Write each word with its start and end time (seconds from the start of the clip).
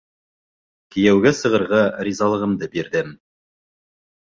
Кейәүгә 0.95 1.33
сығырға 1.41 1.83
ризалығымды 2.09 2.73
бирҙем. 2.79 3.15